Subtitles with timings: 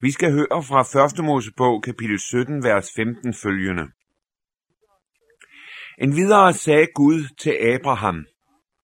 [0.00, 1.24] Vi skal høre fra 1.
[1.24, 3.82] Mosebog, kapitel 17, vers 15 følgende.
[5.98, 8.26] En videre sagde Gud til Abraham,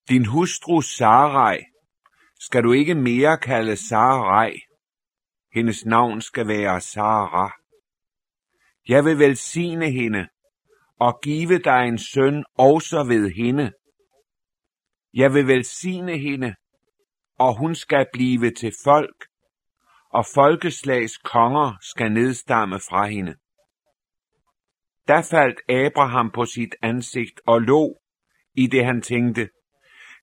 [0.09, 1.59] din hustru Sarai
[2.41, 4.53] skal du ikke mere kalde Sarai.
[5.55, 7.53] Hendes navn skal være Sara.
[8.89, 10.29] Jeg vil velsigne hende
[11.01, 13.73] og give dig en søn også ved hende.
[15.15, 16.55] Jeg vil velsigne hende,
[17.39, 19.30] og hun skal blive til folk,
[20.11, 23.35] og folkeslags konger skal nedstamme fra hende.
[25.09, 28.01] Da faldt Abraham på sit ansigt og lå,
[28.55, 29.49] i det han tænkte,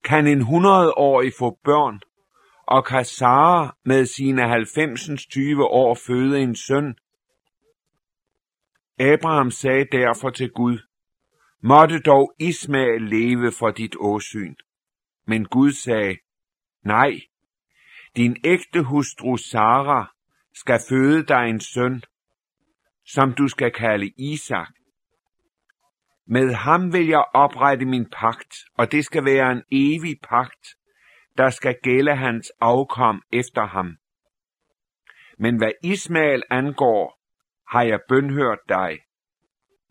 [0.04, 2.00] kan en hundredårig få børn,
[2.68, 6.96] og kan Sara med sine 90 20 år føde en søn?
[9.00, 10.80] Abraham sagde derfor til Gud,
[11.64, 14.56] måtte dog Ismael leve for dit åsyn.
[15.26, 16.18] Men Gud sagde,
[16.84, 17.20] nej,
[18.18, 20.14] din ægte hustru Sara
[20.54, 22.02] skal føde dig en søn,
[23.06, 24.70] som du skal kalde Isak.
[26.28, 30.76] Med ham vil jeg oprette min pagt, og det skal være en evig pagt,
[31.38, 33.98] der skal gælde hans afkom efter ham.
[35.40, 37.20] Men hvad Ismael angår,
[37.70, 39.00] har jeg bønhørt dig.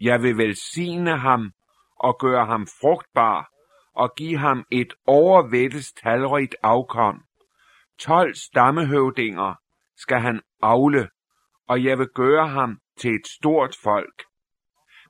[0.01, 1.53] Jeg vil velsigne ham
[1.97, 3.51] og gøre ham frugtbar
[3.95, 7.26] og give ham et overvættes talrigt afkom.
[7.99, 9.55] Tolv stammehøvdinger
[9.97, 11.09] skal han afle,
[11.69, 14.23] og jeg vil gøre ham til et stort folk.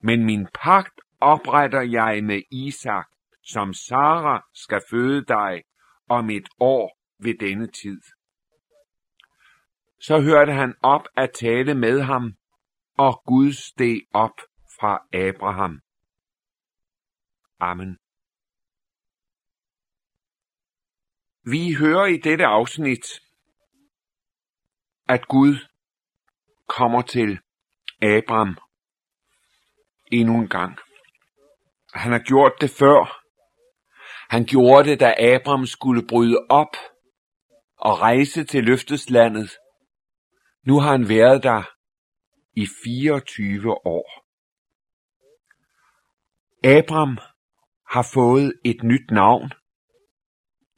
[0.02, 3.06] Men min pagt opretter jeg med Isak,
[3.42, 5.62] som Sara skal føde dig
[6.08, 8.00] om et år ved denne tid.
[10.00, 12.34] Så hørte han op at tale med ham,
[12.98, 14.40] og Gud steg op
[14.80, 15.80] fra Abraham.
[17.60, 17.98] Amen.
[21.50, 23.06] Vi hører i dette afsnit,
[25.08, 25.55] at Gud
[26.69, 27.38] kommer til
[28.03, 28.56] Abraham
[30.12, 30.78] endnu en gang.
[31.94, 33.22] Han har gjort det før.
[34.34, 36.76] Han gjorde det, da Abraham skulle bryde op
[37.76, 39.50] og rejse til løfteslandet.
[40.62, 41.62] Nu har han været der
[42.53, 44.25] i 24 år.
[46.65, 47.19] Abraham
[47.88, 49.53] har fået et nyt navn.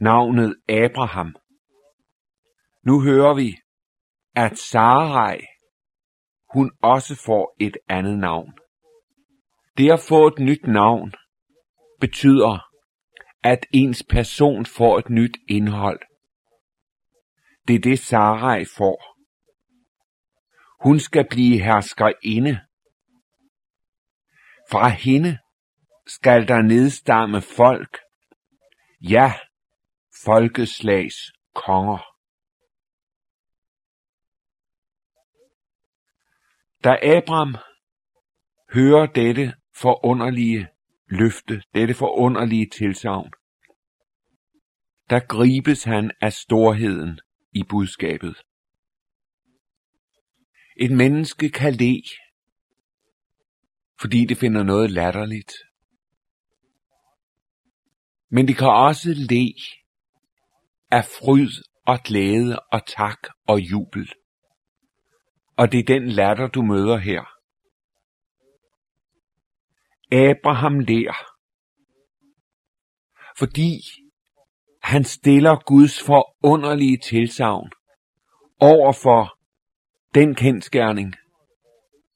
[0.00, 1.36] Navnet Abraham.
[2.86, 3.56] Nu hører vi,
[4.36, 5.40] at Sarai,
[6.54, 8.52] hun også får et andet navn.
[9.78, 11.12] Det at få et nyt navn
[12.00, 12.68] betyder,
[13.42, 16.00] at ens person får et nyt indhold.
[17.68, 19.16] Det er det, Sarai får.
[20.82, 22.60] Hun skal blive herskerinde.
[24.70, 25.38] Fra hende
[26.06, 27.98] skal der nedstamme folk,
[29.00, 29.32] ja,
[30.24, 31.14] folkeslags
[31.54, 31.98] konger.
[36.84, 37.56] Da Abraham
[38.74, 40.68] hører dette forunderlige
[41.06, 43.32] løfte, dette forunderlige tilsavn,
[45.10, 47.20] der gribes han af storheden
[47.52, 48.42] i budskabet.
[50.76, 52.02] Et menneske kan le,
[54.00, 55.52] fordi det finder noget latterligt.
[58.30, 59.54] Men det kan også le
[60.90, 61.48] af fryd
[61.86, 64.12] og glæde og tak og jubel.
[65.56, 67.22] Og det er den latter, du møder her.
[70.12, 71.24] Abraham lærer,
[73.38, 73.80] fordi
[74.82, 77.70] han stiller Guds forunderlige tilsavn
[78.60, 79.38] over for
[80.14, 81.14] den kendskærning,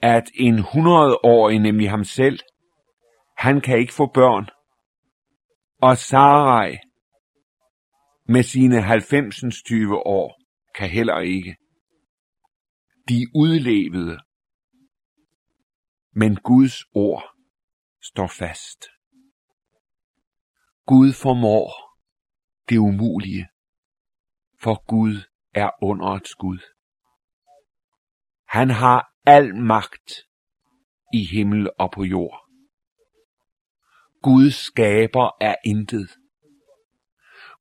[0.03, 2.39] at en 100-årig, nemlig ham selv,
[3.37, 4.49] han kan ikke få børn,
[5.83, 6.79] og Sarai
[8.25, 10.43] med sine 90'ens 20 år
[10.75, 11.57] kan heller ikke.
[13.09, 14.19] De udlevede,
[16.13, 17.37] men Guds ord
[18.03, 18.87] står fast.
[20.87, 21.97] Gud formår
[22.69, 23.49] det umulige,
[24.61, 25.15] for Gud
[25.55, 26.59] er underets Gud.
[28.49, 30.13] Han har al magt
[31.15, 32.49] i himmel og på jord.
[34.23, 36.11] Gud skaber er intet.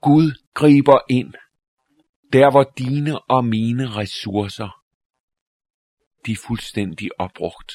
[0.02, 1.34] Gud griber ind,
[2.34, 4.82] der hvor dine og mine ressourcer,
[6.26, 7.74] de er fuldstændig opbrugt.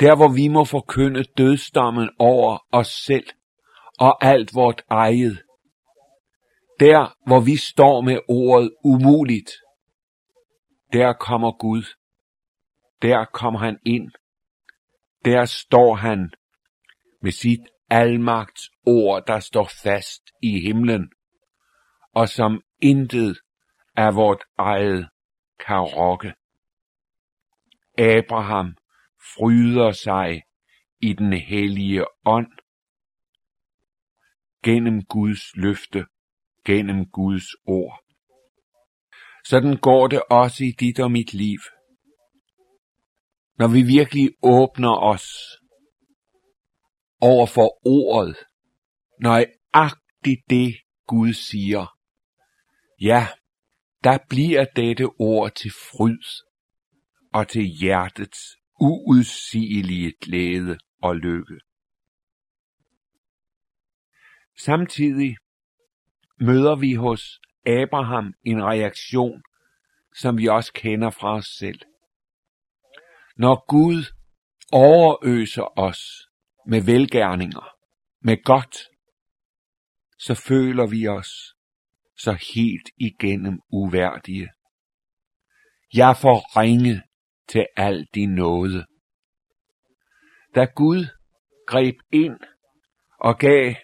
[0.00, 3.26] Der hvor vi må forkynde dødsdommen over os selv
[3.98, 5.42] og alt vort eget.
[6.80, 9.50] Der hvor vi står med ordet umuligt,
[10.92, 11.82] der kommer Gud.
[13.02, 14.10] Der kommer han ind.
[15.24, 16.32] Der står han
[17.22, 17.60] med sit
[17.90, 21.12] almagts ord, der står fast i himlen,
[22.14, 23.38] og som intet
[23.96, 25.08] af vort eget
[25.66, 26.34] kan rokke.
[27.98, 28.76] Abraham
[29.34, 30.42] fryder sig
[31.00, 32.52] i den hellige ånd
[34.62, 36.06] gennem Guds løfte,
[36.64, 38.04] gennem Guds ord.
[39.44, 41.58] Sådan går det også i dit og mit liv.
[43.58, 45.26] Når vi virkelig åbner os
[47.20, 48.36] over for ordet,
[49.20, 50.76] nøjagtigt det
[51.06, 51.96] Gud siger,
[53.00, 53.28] ja,
[54.04, 56.44] der bliver dette ord til fryd
[57.32, 58.38] og til hjertets
[58.80, 61.60] uudsigelige glæde og lykke.
[64.58, 65.36] Samtidig
[66.40, 69.42] møder vi hos Abraham en reaktion,
[70.16, 71.80] som vi også kender fra os selv.
[73.36, 74.14] Når Gud
[74.72, 76.29] overøser os
[76.70, 77.68] med velgærninger,
[78.22, 78.76] med godt,
[80.18, 81.30] så føler vi os
[82.18, 84.48] så helt igennem uværdige.
[85.94, 87.02] Jeg får ringe
[87.48, 88.86] til al din nåde.
[90.54, 91.06] Da Gud
[91.66, 92.38] greb ind
[93.20, 93.74] og gav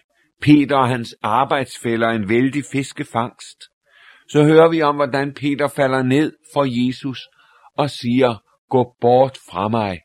[0.43, 3.59] Peter og hans arbejdsfælder en vældig fiskefangst,
[4.29, 7.21] så hører vi om, hvordan Peter falder ned for Jesus
[7.77, 10.01] og siger, gå bort fra mig,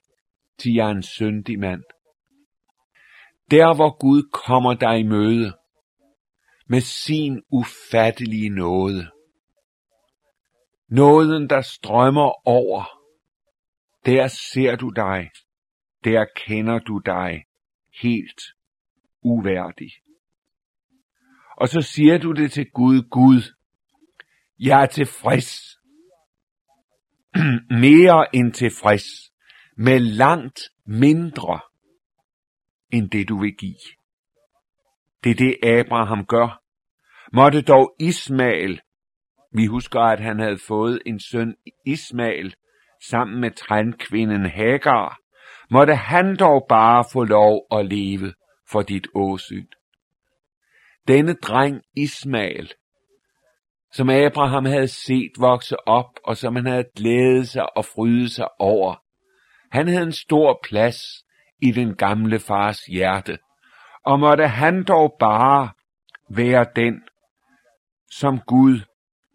[0.60, 1.83] til jeg er en syndig mand.
[3.51, 5.57] Der hvor Gud kommer dig i møde
[6.68, 9.12] med sin ufattelige nåde.
[10.88, 12.83] Nåden, der strømmer over.
[14.06, 15.31] Der ser du dig.
[16.03, 17.45] Der kender du dig
[18.01, 18.42] helt
[19.21, 19.92] uværdig.
[21.57, 23.42] Og så siger du det til Gud, Gud,
[24.59, 25.77] jeg er tilfreds.
[27.86, 29.31] Mere end tilfreds.
[29.77, 31.59] Med langt mindre
[32.93, 33.75] end det du vil give.
[35.23, 36.61] Det er det Abraham gør.
[37.33, 38.81] Måtte dog Ismael,
[39.53, 41.55] vi husker at han havde fået en søn
[41.85, 42.55] Ismael,
[43.09, 45.19] sammen med trænkvinden Hagar,
[45.71, 48.33] måtte han dog bare få lov at leve
[48.71, 49.67] for dit åsyn.
[51.07, 52.73] Denne dreng Ismael,
[53.94, 58.47] som Abraham havde set vokse op, og som han havde glædet sig og frydet sig
[58.59, 58.95] over.
[59.71, 60.97] Han havde en stor plads
[61.61, 63.37] i den gamle fars hjerte,
[64.05, 65.71] og måtte han dog bare
[66.29, 67.01] være den,
[68.11, 68.79] som Gud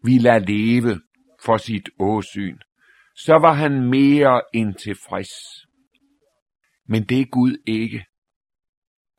[0.03, 1.01] ville leve
[1.43, 2.57] for sit åsyn,
[3.15, 5.65] så var han mere end tilfreds.
[6.85, 8.05] Men det er Gud ikke.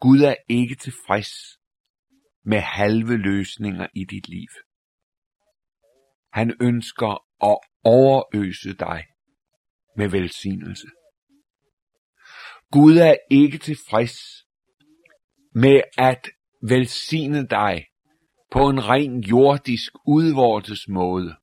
[0.01, 1.59] Gud er ikke tilfreds
[2.45, 4.49] med halve løsninger i dit liv.
[6.33, 9.05] Han ønsker at overøse dig
[9.97, 10.87] med velsignelse.
[12.73, 14.47] Gud er ikke tilfreds
[15.55, 16.29] med at
[16.63, 17.87] velsigne dig
[18.51, 21.37] på en ren jordisk udvortes måde.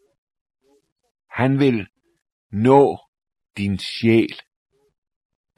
[1.30, 1.88] Han vil
[2.51, 3.00] nå
[3.57, 4.42] din sjæl,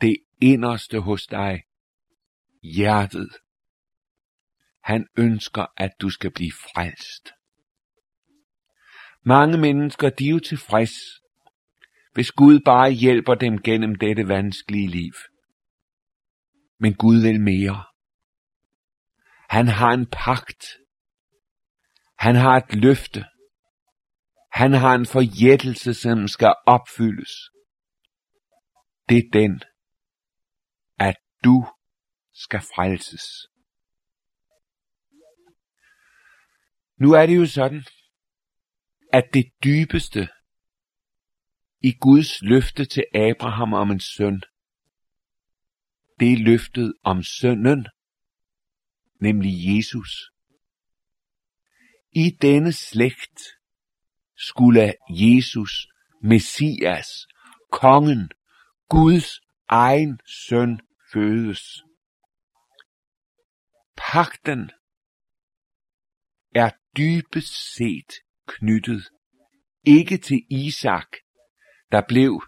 [0.01, 1.63] det inderste hos dig,
[2.61, 3.29] hjertet.
[4.83, 7.33] Han ønsker, at du skal blive frelst.
[9.23, 11.21] Mange mennesker, de er jo tilfreds,
[12.13, 15.13] hvis Gud bare hjælper dem gennem dette vanskelige liv.
[16.79, 17.83] Men Gud vil mere.
[19.49, 20.65] Han har en pagt.
[22.17, 23.25] Han har et løfte.
[24.51, 27.31] Han har en forjættelse, som skal opfyldes.
[29.09, 29.61] Det er den,
[30.99, 31.67] at du
[32.33, 33.47] skal frelses.
[36.97, 37.85] Nu er det jo sådan,
[39.13, 40.29] at det dybeste
[41.81, 44.41] i Guds løfte til Abraham om en søn,
[46.19, 47.87] det er løftet om sønnen,
[49.21, 50.31] nemlig Jesus.
[52.11, 53.41] I denne slægt
[54.35, 55.87] skulle Jesus,
[56.21, 57.27] Messias,
[57.71, 58.31] kongen,
[58.89, 60.79] Guds egen søn
[61.13, 61.83] fødes.
[63.97, 64.71] Pakten
[66.55, 68.13] er dybest set
[68.47, 69.09] knyttet
[69.83, 71.07] ikke til Isak,
[71.91, 72.43] der blev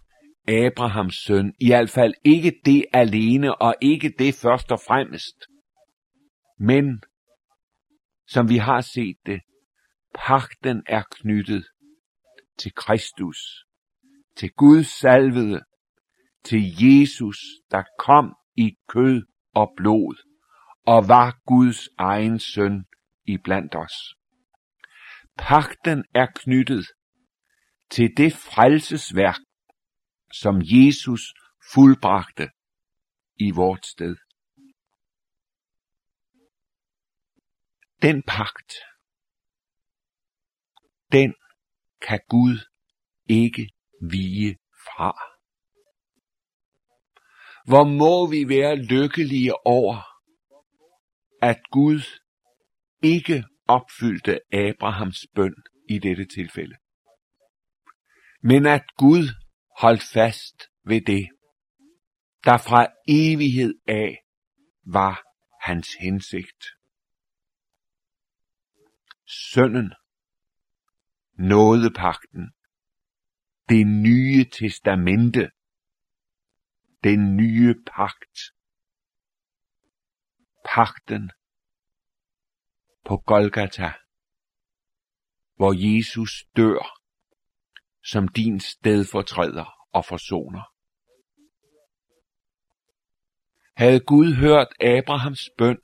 [0.49, 5.35] Abrahams søn, i hvert fald ikke det alene og ikke det først og fremmest.
[6.59, 7.01] Men,
[8.27, 9.41] som vi har set det,
[10.13, 11.65] pakten er knyttet
[12.57, 13.37] til Kristus,
[14.37, 15.61] til Guds salvede,
[16.43, 17.37] til Jesus,
[17.71, 19.21] der kom i kød
[19.55, 20.15] og blod
[20.85, 22.85] og var Guds egen søn
[23.25, 24.15] i blandt os.
[25.37, 26.85] Pakten er knyttet
[27.91, 29.39] til det frelsesværk,
[30.33, 31.21] som Jesus
[31.73, 32.49] fuldbragte
[33.35, 34.15] i vort sted.
[38.01, 38.73] Den pagt,
[41.11, 41.35] den
[42.01, 42.57] kan Gud
[43.29, 43.69] ikke
[44.01, 45.11] vige fra.
[47.65, 49.97] Hvor må vi være lykkelige over,
[51.41, 52.01] at Gud
[53.03, 55.55] ikke opfyldte Abrahams bøn
[55.89, 56.75] i dette tilfælde.
[58.41, 59.23] Men at Gud
[59.81, 61.29] holdt fast ved det,
[62.45, 64.25] der fra evighed af
[64.85, 65.23] var
[65.61, 66.63] hans hensigt.
[69.27, 69.93] Sønnen,
[71.33, 72.53] nådepakten,
[73.69, 75.51] det nye testamente,
[77.03, 78.39] den nye pagt,
[80.65, 81.31] pagten
[83.05, 83.93] på Golgata,
[85.55, 86.98] hvor Jesus dør
[88.05, 90.73] som din stedfortræder og forsoner.
[93.75, 95.77] Havde Gud hørt Abrahams bøn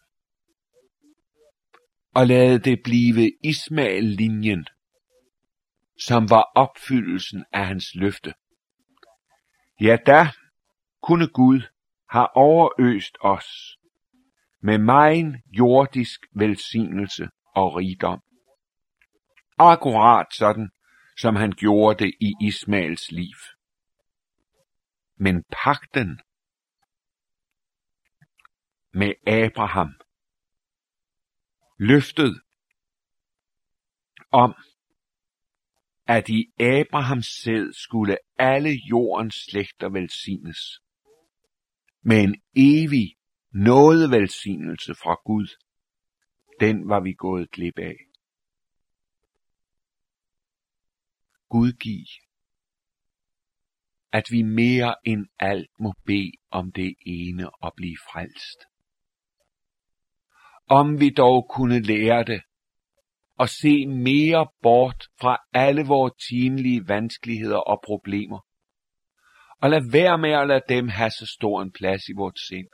[2.15, 4.65] og ladet det blive Ismael-linjen,
[5.99, 8.33] som var opfyldelsen af hans løfte.
[9.81, 10.27] Ja, da
[11.01, 11.61] kunne Gud
[12.09, 13.77] have overøst os
[14.61, 18.21] med megen jordisk velsignelse og rigdom.
[19.57, 20.69] Akkurat sådan,
[21.17, 23.35] som han gjorde det i Ismaels liv.
[25.17, 26.21] Men pakten
[28.93, 29.93] med Abraham,
[31.79, 32.41] løftet
[34.31, 34.55] om,
[36.07, 40.81] at i Abrahams sæd skulle alle jordens slægter velsignes,
[42.01, 43.17] med en evig
[43.51, 45.47] nådevelsignelse fra Gud,
[46.59, 47.95] den var vi gået glip af.
[51.49, 52.05] Gud giv,
[54.11, 58.59] at vi mere end alt må bede om det ene og blive frelst.
[60.69, 62.41] Om vi dog kunne lære det,
[63.37, 68.39] og se mere bort fra alle vores timelige vanskeligheder og problemer,
[69.61, 72.67] og lad være med at lade dem have så stor en plads i vores sind,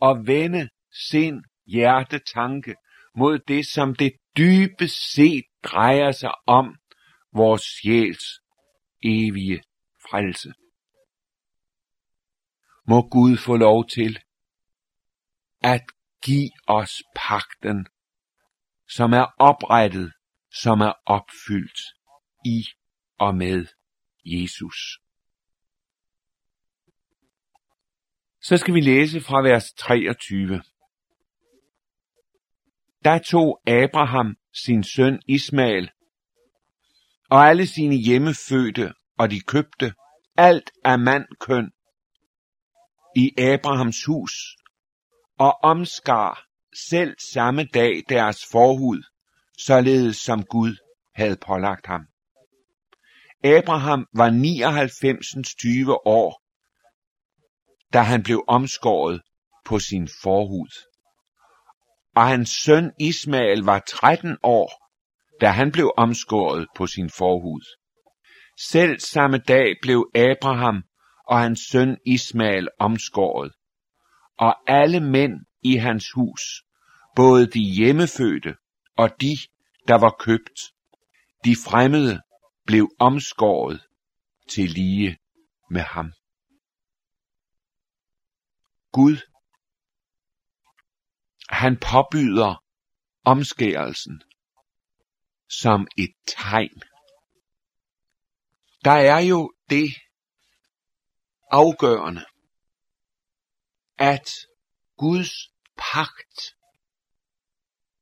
[0.00, 0.68] og vende
[1.10, 2.74] sind, hjerte, tanke
[3.16, 6.76] mod det, som det dybest set drejer sig om,
[7.32, 8.24] vores sjæls
[9.02, 9.62] evige
[10.10, 10.54] frelse.
[12.88, 14.18] Må Gud få lov til
[15.62, 15.82] at
[16.24, 17.86] give os pakten,
[18.88, 20.12] som er oprettet,
[20.52, 21.80] som er opfyldt
[22.44, 22.64] i
[23.18, 23.66] og med
[24.24, 24.98] Jesus.
[28.40, 30.62] Så skal vi læse fra vers 23.
[33.04, 35.90] Der tog Abraham sin søn Ismael
[37.30, 39.94] og alle sine hjemmefødte, og de købte
[40.36, 41.70] alt af mandkøn
[43.16, 44.32] i Abrahams hus,
[45.38, 46.46] og omskar
[46.88, 49.02] selv samme dag deres forhud,
[49.58, 50.76] således som Gud
[51.14, 52.06] havde pålagt ham.
[53.44, 55.54] Abraham var 99.
[55.58, 56.42] 20 år,
[57.92, 59.22] da han blev omskåret
[59.64, 60.70] på sin forhud.
[62.16, 64.81] Og hans søn Ismael var 13 år,
[65.42, 67.64] da han blev omskåret på sin forhud.
[68.70, 70.82] Selv samme dag blev Abraham
[71.28, 73.52] og hans søn Ismael omskåret,
[74.38, 75.32] og alle mænd
[75.62, 76.42] i hans hus,
[77.16, 78.56] både de hjemmefødte
[78.96, 79.36] og de,
[79.88, 80.58] der var købt,
[81.44, 82.20] de fremmede,
[82.66, 83.80] blev omskåret
[84.50, 85.18] til lige
[85.70, 86.12] med ham.
[88.92, 89.16] Gud,
[91.50, 92.64] han påbyder
[93.24, 94.22] omskærelsen
[95.60, 96.82] som et tegn.
[98.84, 99.94] Der er jo det
[101.50, 102.24] afgørende,
[103.98, 104.30] at
[104.96, 105.32] Guds
[105.76, 106.56] pagt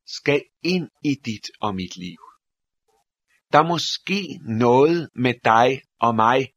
[0.07, 2.19] skal ind i dit og mit liv.
[3.52, 6.52] Der må ske noget med dig og mig.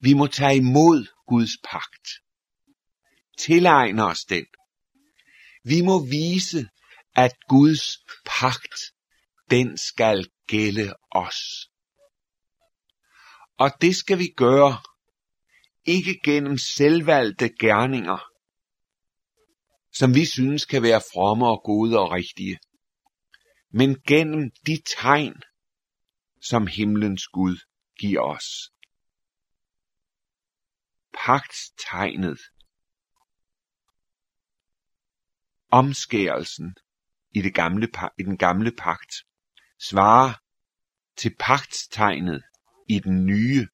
[0.00, 2.08] Vi må tage imod Guds pagt.
[3.38, 4.46] Tilegne os den.
[5.64, 6.68] Vi må vise,
[7.16, 8.94] at Guds pagt,
[9.50, 11.70] den skal gælde os.
[13.56, 14.82] Og det skal vi gøre,
[15.84, 18.18] ikke gennem selvvalgte gerninger,
[19.92, 22.58] som vi synes kan være fromme og gode og rigtige,
[23.70, 25.42] men gennem de tegn,
[26.42, 27.56] som himlens Gud
[27.98, 28.70] giver os.
[31.12, 32.40] Pagtstegnet.
[35.70, 36.74] Omskærelsen
[37.34, 37.88] i, det gamle,
[38.18, 39.14] i den gamle pagt
[39.78, 40.32] svarer
[41.16, 42.42] til pagtstegnet
[42.88, 43.68] i den nye,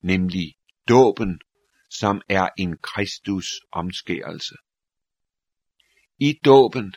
[0.00, 0.54] nemlig
[0.88, 1.40] dåben,
[1.90, 4.54] som er en Kristus omskærelse.
[6.18, 6.94] I dåben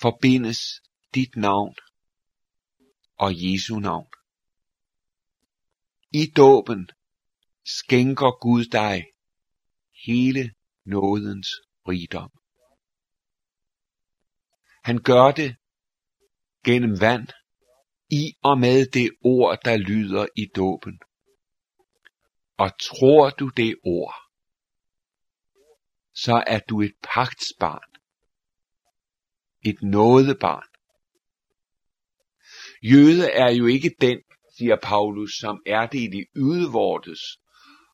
[0.00, 0.82] forbindes
[1.14, 1.74] dit navn
[3.16, 4.08] og Jesu navn.
[6.12, 6.90] I dåben
[7.64, 9.06] skænker Gud dig
[10.06, 11.48] hele nådens
[11.88, 12.39] rigdom.
[14.82, 15.56] Han gør det
[16.64, 17.28] gennem vand
[18.10, 21.00] i og med det ord, der lyder i dåben.
[22.56, 24.14] Og tror du det ord,
[26.14, 27.90] så er du et pagtsbarn.
[29.64, 30.68] Et nådebarn.
[32.82, 34.18] Jøde er jo ikke den,
[34.58, 37.20] siger Paulus, som er det i det udvortes.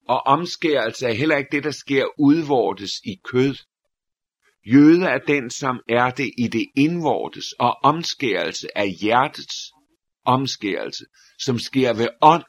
[0.09, 3.55] Og omskærelse er heller ikke det, der sker udvortes i kød.
[4.73, 9.73] Jøde er den, som er det i det indvortes, og omskærelse er hjertets
[10.25, 11.05] omskærelse,
[11.39, 12.45] som sker ved ånd.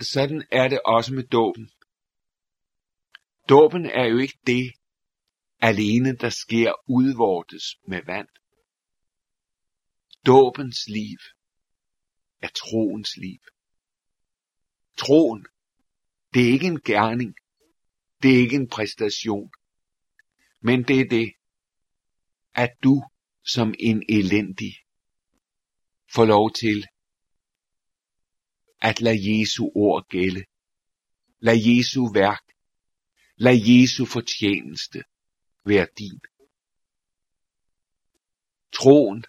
[0.00, 1.70] Sådan er det også med dåben.
[3.48, 4.72] Dåben er jo ikke det
[5.60, 8.28] alene, der sker udvortes med vand.
[10.26, 11.18] Dåbens liv
[12.42, 13.40] er troens liv.
[14.96, 15.46] Troen,
[16.34, 17.34] det er ikke en gerning,
[18.22, 19.50] det er ikke en præstation,
[20.60, 21.32] men det er det,
[22.54, 23.04] at du
[23.44, 24.74] som en elendig
[26.14, 26.86] får lov til
[28.80, 30.44] at lade Jesu ord gælde.
[31.38, 32.42] Lad Jesu værk,
[33.36, 35.02] lad Jesu fortjeneste
[35.64, 36.20] være din.
[38.72, 39.24] Troen,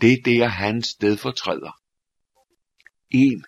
[0.00, 1.82] det er der hans stedfortræder.
[3.10, 3.44] En,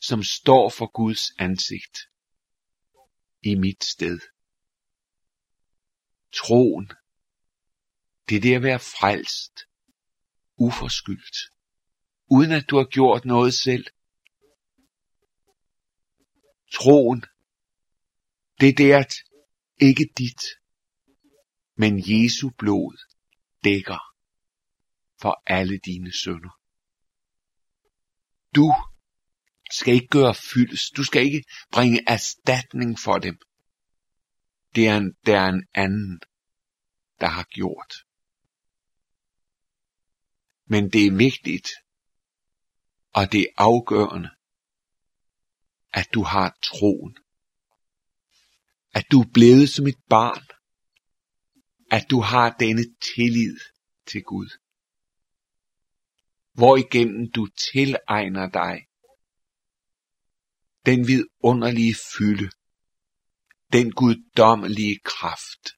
[0.00, 1.98] som står for Guds ansigt
[3.50, 4.20] i mit sted.
[6.32, 6.92] Troen,
[8.28, 9.54] det er det at være frelst,
[10.56, 11.36] uforskyldt,
[12.30, 13.86] uden at du har gjort noget selv.
[16.72, 17.24] Troen,
[18.60, 19.14] det er det at
[19.80, 20.42] ikke dit,
[21.74, 22.96] men Jesu blod
[23.64, 24.14] dækker
[25.20, 26.58] for alle dine sønder.
[28.54, 28.74] Du
[29.70, 30.90] skal ikke gøre fyldes.
[30.96, 33.38] Du skal ikke bringe erstatning for dem.
[34.74, 36.20] Det er en, der er en anden,
[37.20, 37.94] der har gjort.
[40.66, 41.68] Men det er vigtigt,
[43.12, 44.30] og det er afgørende,
[45.92, 47.16] at du har troen.
[48.94, 50.44] At du er blevet som et barn.
[51.90, 53.56] At du har denne tillid
[54.06, 54.48] til Gud.
[56.52, 58.88] Hvor igennem du tilegner dig
[60.86, 62.50] den vidunderlige fylde,
[63.72, 65.68] den guddommelige kraft,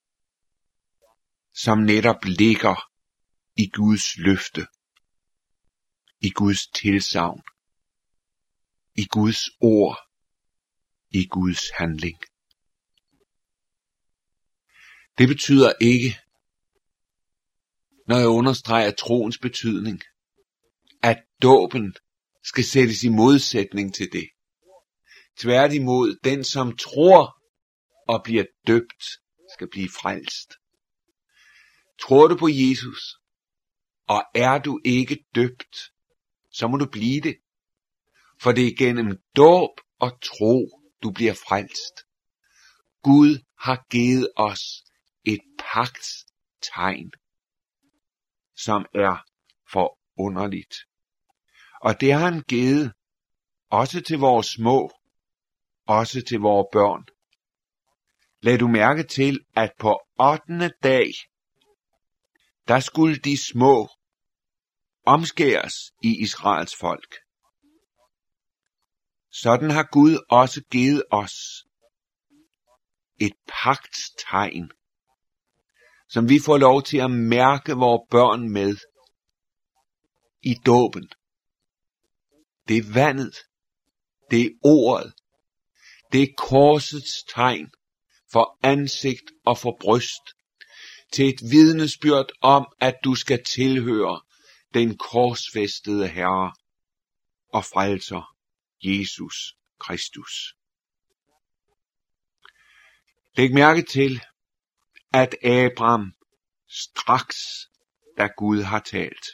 [1.55, 2.91] som netop ligger
[3.57, 4.67] i Guds løfte,
[6.21, 7.43] i Guds tilsavn,
[8.95, 9.99] i Guds ord,
[11.11, 12.19] i Guds handling.
[15.19, 16.19] Det betyder ikke,
[18.09, 20.03] når jeg understreger troens betydning,
[21.03, 21.95] at dåben
[22.45, 24.29] skal sættes i modsætning til det.
[25.39, 27.40] Tværtimod, den som tror
[28.11, 29.05] og bliver døbt,
[29.55, 30.51] skal blive frelst.
[32.01, 33.03] Tror du på Jesus,
[34.09, 35.77] og er du ikke døbt,
[36.53, 37.37] så må du blive det.
[38.43, 40.55] For det er gennem dåb og tro,
[41.03, 41.95] du bliver frelst.
[43.03, 44.85] Gud har givet os
[45.25, 47.13] et pagtstegn,
[48.57, 49.25] som er
[49.73, 50.75] forunderligt.
[51.81, 52.93] Og det har han givet
[53.71, 54.93] også til vores små,
[55.87, 57.05] også til vores børn.
[58.43, 60.73] Lad du mærke til, at på 8.
[60.83, 61.13] dag,
[62.69, 63.89] der skulle de små
[65.07, 67.15] omskæres i Israels folk.
[69.33, 71.65] Sådan har Gud også givet os
[73.21, 74.71] et pagtstegn,
[76.09, 78.77] som vi får lov til at mærke vores børn med
[80.43, 81.09] i dåben.
[82.69, 83.37] Det er vandet,
[84.31, 85.15] det er ordet,
[86.13, 87.71] det er korsets tegn
[88.33, 90.23] for ansigt og for bryst,
[91.13, 94.21] til et vidnesbyrd om, at du skal tilhøre
[94.75, 96.53] den korsfæstede Herre
[97.53, 98.37] og frelser
[98.83, 100.55] Jesus Kristus.
[103.37, 104.23] Læg mærke til,
[105.13, 106.13] at Abraham
[106.69, 107.37] straks,
[108.19, 109.27] da Gud har talt,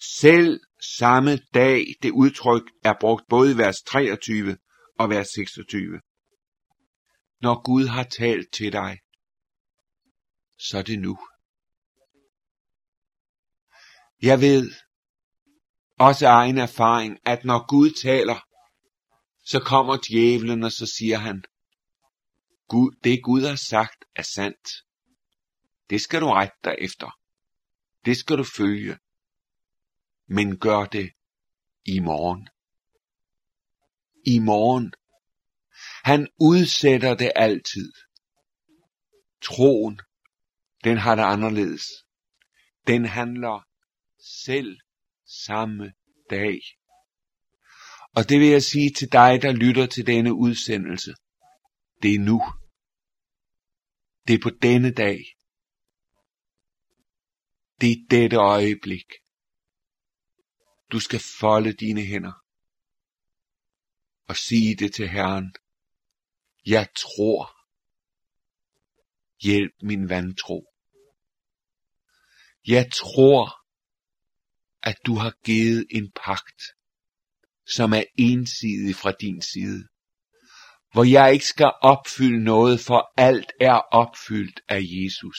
[0.00, 4.56] selv samme dag, det udtryk er brugt både i vers 23
[4.98, 6.00] og vers 26.
[7.40, 8.98] Når Gud har talt til dig,
[10.58, 11.18] så er det nu.
[14.22, 14.72] Jeg ved,
[15.98, 18.46] også af egen erfaring, at når Gud taler,
[19.44, 21.44] så kommer djævlen, og så siger han,
[22.68, 24.68] Gud, det Gud har sagt er sandt.
[25.90, 27.18] Det skal du rette dig efter.
[28.04, 28.98] Det skal du følge.
[30.26, 31.10] Men gør det
[31.84, 32.48] i morgen.
[34.26, 34.94] I morgen.
[36.04, 37.92] Han udsætter det altid.
[39.42, 40.00] Troen,
[40.84, 41.82] den har det anderledes.
[42.86, 43.66] Den handler
[44.18, 44.76] selv
[45.26, 45.92] samme
[46.30, 46.60] dag.
[48.16, 51.14] Og det vil jeg sige til dig, der lytter til denne udsendelse.
[52.02, 52.42] Det er nu.
[54.28, 55.18] Det er på denne dag.
[57.80, 59.04] Det er dette øjeblik.
[60.92, 62.32] Du skal folde dine hænder
[64.28, 65.54] og sige det til Herren.
[66.68, 67.54] Jeg tror.
[69.42, 70.64] Hjælp min vantro.
[72.66, 73.44] Jeg tror,
[74.82, 76.62] at du har givet en pagt,
[77.76, 79.88] som er ensidig fra din side,
[80.92, 85.38] hvor jeg ikke skal opfylde noget, for alt er opfyldt af Jesus.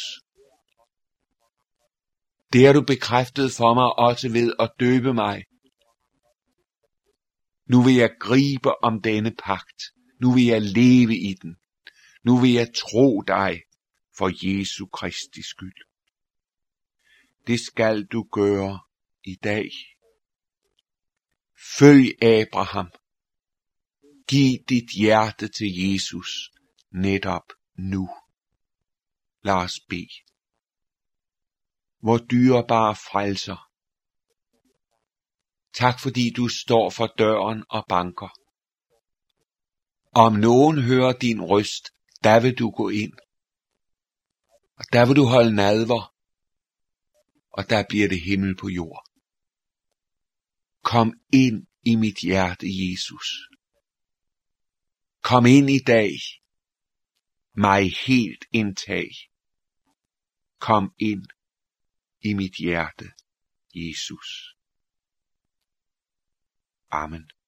[2.53, 5.43] Det har du bekræftet for mig også ved at døbe mig.
[7.65, 9.98] Nu vil jeg gribe om denne pagt.
[10.19, 11.57] Nu vil jeg leve i den.
[12.23, 13.61] Nu vil jeg tro dig
[14.17, 15.81] for Jesu Kristi skyld.
[17.47, 18.79] Det skal du gøre
[19.23, 19.69] i dag.
[21.79, 22.91] Følg Abraham.
[24.27, 26.51] Giv dit hjerte til Jesus
[26.91, 27.43] netop
[27.75, 28.09] nu.
[29.43, 30.23] Lad os bede.
[31.99, 33.69] Hvor dyrebare frelser.
[35.73, 38.38] Tak fordi du står for døren og banker.
[40.11, 41.93] Om nogen hører din røst,
[42.23, 43.13] der vil du gå ind.
[44.75, 46.15] Og der vil du holde nadver,
[47.49, 49.09] og der bliver det himmel på jord.
[50.83, 53.49] Kom ind i mit hjerte, Jesus.
[55.21, 56.11] Kom ind i dag.
[57.53, 59.09] Mig helt indtag.
[60.59, 61.25] Kom ind
[62.21, 63.11] i mit hjerte,
[63.75, 64.55] Jesus.
[66.91, 67.38] Amen.